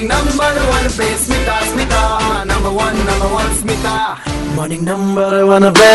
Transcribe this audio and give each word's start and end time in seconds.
Morning 0.00 0.16
number 0.16 0.60
one 0.66 0.86
पे 0.96 1.06
smita 1.22 1.54
smita. 1.70 1.98
Number 2.46 2.70
one 2.72 2.96
number 3.06 3.26
one, 3.30 3.50
smita. 3.54 3.96
Morning 4.56 4.82
number 4.82 5.44
one 5.46 5.66
पे 5.78 5.88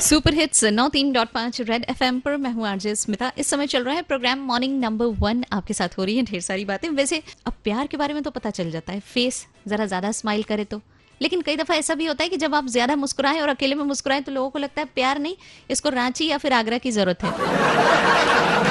super 0.00 0.34
hits 0.34 0.64
नौ 0.64 0.88
तीन 0.88 1.12
dot 1.12 1.28
पाँच 1.34 1.60
red 1.60 1.84
F 1.90 2.02
M 2.04 2.18
पर 2.20 2.36
मैं 2.36 2.50
हूँ 2.52 2.66
आरजे 2.68 2.94
स्मिता 2.94 3.30
इस 3.38 3.46
समय 3.50 3.66
चल 3.66 3.84
रहा 3.84 3.94
है 3.94 4.02
प्रोग्राम 4.02 4.38
मॉर्निंग 4.46 4.78
नंबर 4.80 5.06
वन 5.20 5.44
आपके 5.52 5.74
साथ 5.74 5.98
हो 5.98 6.04
रही 6.04 6.16
है, 6.16 6.22
ढेर 6.22 6.40
सारी 6.40 6.64
बातें। 6.64 6.88
वैसे, 6.90 7.22
अब 7.46 7.52
प्यार 7.64 7.86
के 7.86 7.96
बारे 7.96 8.14
में 8.14 8.22
तो 8.22 8.30
पता 8.30 8.50
चल 8.50 8.70
जाता 8.70 8.92
है। 8.92 9.00
फेस 9.14 9.46
जरा 9.68 9.86
ज़्यादा 9.86 10.12
स्माइल 10.12 10.42
करे 10.42 10.64
तो। 10.64 10.80
लेकिन 11.20 11.40
कई 11.42 11.56
दफ़ा 11.56 11.74
ऐसा 11.74 11.94
भी 11.94 12.06
होता 12.06 12.24
है 12.24 12.28
कि 12.28 12.36
जब 12.36 12.54
आप 12.54 12.66
ज़्यादा 12.68 12.96
मुस्कुराए 12.96 13.40
और 13.40 13.48
अकेले 13.48 13.74
में 13.74 13.84
मुस्कुराए 13.84 14.20
तो 14.20 14.32
लोगों 14.32 14.50
को 14.50 14.58
लगता 14.58 14.80
है 14.80 14.88
प्यार 14.94 15.18
नहीं, 15.18 15.36
इसको 15.70 15.88
रांची 15.90 16.26
या 16.28 16.38
फिर 16.38 16.52
आगरा 16.52 16.78
की 16.78 16.90
ज़रूरत 16.90 17.24
है। 17.24 18.69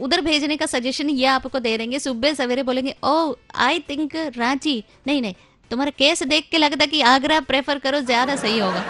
उधर 0.00 0.20
भेजने 0.20 0.56
का 0.56 0.66
सजेशन 0.66 1.10
ये 1.10 1.26
आपको 1.28 1.60
दे 1.60 1.76
देंगे। 1.78 1.98
सुबह 1.98 2.34
सवेरे 2.34 2.62
बोलेंगे 2.62 2.94
ओ 3.04 3.34
आई 3.56 3.78
थिंक 3.88 4.16
रांची। 4.36 4.82
नहीं 5.06 5.22
नहीं, 5.22 5.34
तुम्हारा 5.70 5.90
केस 5.98 6.22
देख 6.24 6.48
के 6.50 6.58
लगता 6.58 6.86
कि 6.86 7.00
आगरा 7.02 7.40
प्रेफर 7.42 7.78
करो, 7.78 8.00
ज़्यादा 8.02 8.36
सही 8.36 8.58
होगा। 8.58 8.84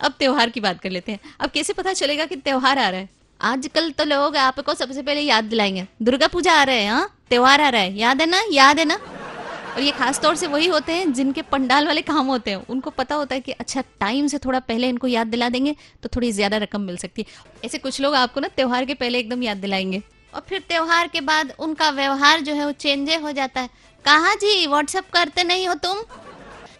अब 0.00 0.14
त्योहार 0.18 0.50
की 0.50 0.60
बात 0.60 0.80
कर 0.80 0.90
लेते 0.90 1.12
हैं। 1.12 1.18
अब 1.40 1.50
कैसे 1.50 1.72
पता 1.72 1.92
चलेगा 1.94 2.26
कि 2.26 2.36
त्योहार 2.36 2.78
आ 2.78 2.88
रहा 2.88 3.00
है? 3.00 3.08
आजकल 3.40 3.90
तो 3.90 4.04
लोग 4.04 4.36
आपको 4.36 4.74
सबसे 4.74 5.02
पहले 5.02 5.20
याद 5.20 5.44
दिलाएँगे। 5.44 5.86
दुर्गा 6.02 6.26
पूजा 6.26 6.52
आ 6.52 6.62
रहा 6.62 6.74
है 6.76 6.88
हाँ? 6.88 7.08
त्योहार 7.30 7.60
आ 7.60 7.68
रहा 7.68 7.80
है। 7.80 7.96
याद 7.98 8.20
है 8.20 8.26
ना? 8.26 8.42
याद 8.52 8.78
है 8.78 8.84
ना? 8.84 8.98
और 9.74 9.80
ये 9.80 9.90
खास 9.92 10.20
तौर 10.20 10.34
से 10.36 10.46
वही 10.46 10.66
होते 10.66 10.92
हैं 10.92 11.12
जिनके 11.12 11.42
पंडाल 11.42 11.86
वाले 11.86 12.00
काम 12.02 12.26
होते 12.26 12.50
हैं। 12.50 12.66
उनको 12.68 12.90
पता 12.90 13.14
होता 13.14 13.34
है 13.34 13.40
कि 13.40 13.52
अच्छा 13.52 13.82
टाइम 14.00 14.26
से 14.26 14.38
थोड़ा 14.38 14.58
पहले 14.60 14.88
इनको 14.88 15.06
याद 15.06 15.26
दिला 15.26 15.48
देंगे 15.48 15.74
तो 16.02 16.08
थोड़ी 16.16 16.30
ज़्यादा 16.32 16.56
रकम 16.56 16.80
मिल 16.80 16.96
सकती 16.96 17.22
है। 17.22 17.44
ऐसे 17.64 17.78
कुछ 17.78 18.00
लोग 18.00 18.14
आपको 18.14 18.40
ना 18.40 18.48
त्योहार 18.48 18.84
के 18.84 18.94
पहले 18.94 19.18
एकदम 19.18 19.42
याद 19.42 19.56
दिलाएँगे। 19.56 20.02
और 20.32 20.40
फिर 20.40 20.60
त्योहार 20.68 21.08
के 21.08 21.20
बाद 21.22 21.52
उनका 21.58 21.90
व्यवहार 21.90 22.40
जो 22.40 22.54
है 22.54 22.64
वो 22.64 22.72
चेंजे 22.74 23.16
हो 23.16 23.32
जाता 23.32 23.60
है। 23.60 23.68
कहा 24.04 24.34
जी? 24.34 24.66
व्हाट्सअप 24.66 25.10
करते 25.12 25.44
नहीं 25.44 25.66
हो 25.68 25.74
तुम? 25.76 25.98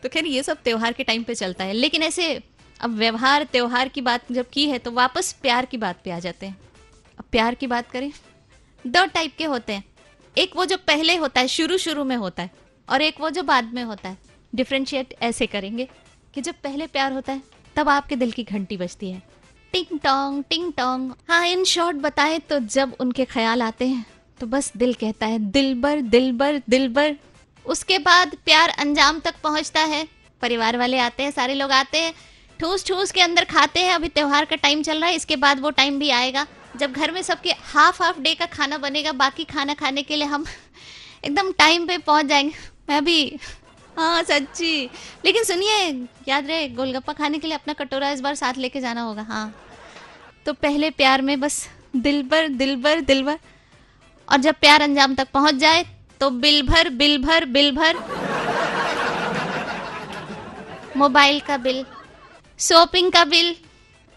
तो 0.03 0.09
खैर, 0.09 0.27
ये 0.27 0.43
सब 0.43 0.63
त्योहार 0.65 0.93
के 0.93 1.05
टाइम 1.05 1.23
पे 1.23 1.35
चलता 1.35 1.65
है। 1.65 1.73
लेकिन 1.73 2.03
ऐसे 2.03 2.33
अब 2.81 2.97
व्यवहार, 2.97 3.45
त्योहार 3.45 3.89
की 3.89 4.01
बात 4.01 4.33
जब 4.33 4.47
की 4.53 4.69
है 4.69 4.79
तो 4.79 4.91
वापस 4.93 5.33
प्यार 5.43 5.65
की 5.65 5.77
बात 5.77 6.01
पे 6.05 6.11
आ 6.11 6.19
जाते 6.19 6.47
हैं। 6.47 6.57
अब 7.19 7.25
प्यार 7.33 7.55
की 7.55 7.67
बात 7.67 7.91
करें, 7.91 8.11
दो 8.85 9.05
टाइप 9.07 9.35
के 9.39 9.45
होते 9.45 9.73
हैं। 9.73 9.85
एक 10.37 10.57
वो 10.57 10.65
जो 10.65 10.77
पहले 10.87 11.17
होता 11.17 11.41
है 11.41 11.49
शुरू 11.49 11.79
शुरू 11.79 12.05
में 12.05 12.17
होता 12.17 12.43
है। 12.43 12.51
और 12.89 13.03
एक 13.03 13.21
वो 13.21 13.31
जो 13.31 13.43
बाद 13.43 13.73
में 13.75 13.83
होता 13.85 14.09
है 14.09 14.19
डिफ्रेंशिएट 14.53 15.15
ऐसे 15.23 15.47
करेंगे 15.47 15.89
कि 16.35 16.41
जब 16.41 16.55
पहले 16.65 16.87
प्यार 16.87 17.13
होता 17.13 17.33
है, 17.33 17.43
तब 17.77 17.89
आपके 17.89 18.17
दिल 18.17 18.33
की 18.33 18.45
घंटी 18.45 18.77
बजती 18.77 19.11
है। 19.11 19.23
टिंग 19.73 19.99
टोंग 19.99 20.43
टिंग 20.51 20.73
टोंग। 20.73 21.11
हाँ 21.29 21.47
इन 21.47 21.65
शॉर्ट 21.65 21.97
बताए 21.97 22.39
तो 22.39 22.59
जब 22.61 22.97
उनके 23.01 23.25
ख्याल 23.25 23.63
आते 23.63 23.87
हैं 23.87 24.05
तो 24.41 24.47
बस 24.47 24.73
दिल 24.77 24.95
कहता 24.95 25.27
है 25.27 25.39
दिलबर 25.51 26.01
दिलबर 26.01 26.61
दिलबर 26.71 27.17
उसके 27.67 27.99
बाद 27.99 28.35
प्यार 28.45 28.69
अंजाम 28.71 29.19
तक 29.21 29.35
पहुँचता 29.43 29.81
है। 29.81 30.07
परिवार 30.43 30.77
वाले 30.77 30.99
आते 30.99 31.23
हैं, 31.23 31.31
सारे 31.31 31.55
लोग 31.55 31.71
आते 31.73 31.99
हैं 31.99 32.13
ठूस 32.61 32.87
ठूस 32.87 33.13
के 33.13 33.21
अंदर 33.21 33.45
खाते 33.45 33.81
हैं। 33.81 33.93
अभी 33.95 34.09
त्योहार 34.09 34.45
का 34.45 34.57
टाइम 34.57 34.83
चल 34.83 35.01
रहा 35.01 35.09
है, 35.09 35.17
इसके 35.17 35.37
बाद 35.37 35.61
वो 35.61 35.71
टाइम 35.71 35.99
भी 35.99 36.11
आएगा। 36.11 36.47
जब 36.77 36.93
घर 36.93 37.11
में 37.11 37.23
सबके 37.23 37.53
हाफ़ 37.65 38.03
हाफ़ 38.03 38.21
डे 38.21 38.35
का 38.35 38.47
खाना 38.47 38.79
बनेगा, 38.79 39.13
बाकी 39.13 39.45
खाना 39.45 39.75
खाने 39.75 40.03
के 40.03 40.17
लिए 40.17 40.27
हम 40.27 40.45
एकदम 41.25 41.53
टाइम 41.53 41.87
पे 41.87 41.99
पहुँच 41.99 42.27
जाएँगे। 42.27 42.72
मैं 42.89 43.05
भी। 43.05 43.37
हाँ 43.97 44.23
सच्ची। 44.23 44.91
लेकिन 45.25 45.45
सुनिए, 45.45 46.07
याद 46.29 46.47
रहे, 46.47 46.69
गोलगप्पा 46.69 47.13
खाने 47.13 47.39
के 47.39 47.47
लिए 47.47 47.57
अपना 47.57 47.73
कटोरा 47.75 48.11
इस 48.11 48.21
बार 48.21 48.35
साथ 48.35 48.59
लेके 48.59 48.81
जाना 48.81 49.03
होगा। 49.03 49.23
हाँ। 49.23 49.55
तो 50.47 50.53
पहले 50.53 50.91
प्यार 50.91 51.23
में 51.23 51.39
बस 51.41 51.67
दिल 51.97 52.23
भर 52.23 52.49
दिल 52.49 52.77
भर 52.77 53.01
दिल 53.01 53.23
भर। 53.23 53.39
और 54.29 54.39
जब 54.39 54.55
प्यार 54.55 54.83
अंजाम 54.83 55.15
तक 55.15 55.29
पहुँच 55.35 55.55
जाए 55.55 55.85
तो 56.21 56.31
बिल 56.31 56.63
भर 56.63 56.89
बिल 56.91 57.19
भर 57.19 57.45
बिल 57.47 57.71
भर। 57.73 57.97
मोबाइल 60.97 61.41
का 61.41 61.57
बिल, 61.57 61.85
शॉपिंग 62.61 63.13
का 63.13 63.25
बिल, 63.25 63.55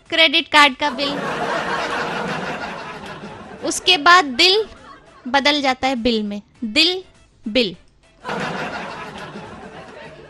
क्रेडिट 0.09 0.47
कार्ड 0.47 0.75
का 0.75 0.89
बिल। 0.91 1.13
उसके 3.67 3.97
बाद 3.97 4.25
दिल 4.35 4.65
बदल 5.27 5.61
जाता 5.61 5.87
है 5.87 5.95
बिल 5.95 6.21
में। 6.23 6.41
दिल, 6.63 7.03
बिल। 7.45 7.75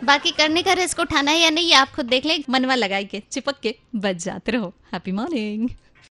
बाकी 0.05 0.31
करने 0.31 0.61
का 0.63 0.73
रिस्क 0.73 0.99
उठाना 0.99 1.31
है 1.31 1.39
या 1.39 1.49
नहीं 1.49 1.73
आप 1.73 1.91
खुद 1.91 2.05
देख 2.05 2.25
लें, 2.25 2.43
मनवा 2.49 2.75
लगाई 2.75 3.05
के 3.05 3.21
चिपक 3.31 3.59
के 3.59 3.75
बच 3.95 4.15
जाते 4.15 4.51
रहो। 4.51 4.73
Happy 4.93 5.11
morning 5.11 5.69